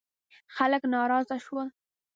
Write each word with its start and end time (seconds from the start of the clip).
خلک 0.55 0.81
ناراضه 0.93 1.37
شول. 1.45 1.67